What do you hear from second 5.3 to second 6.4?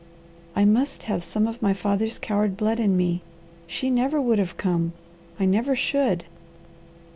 I never should!"